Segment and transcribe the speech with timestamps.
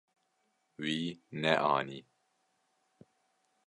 [0.81, 0.97] Wî
[1.41, 1.99] neanî.